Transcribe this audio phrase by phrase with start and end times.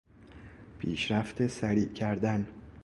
[0.79, 2.47] پیشرفت سریع کردن